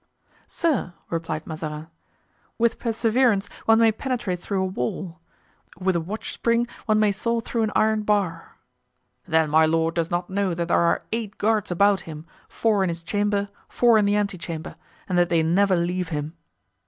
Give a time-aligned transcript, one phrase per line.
[0.47, 1.87] "Sir," replied Mazarin,
[2.57, 5.19] "with perseverance one may penetrate through a wall;
[5.77, 8.57] with a watch spring one may saw through an iron bar."
[9.27, 12.89] "Then my lord does not know that there are eight guards about him, four in
[12.89, 14.75] his chamber, four in the antechamber,
[15.07, 16.33] and that they never leave him."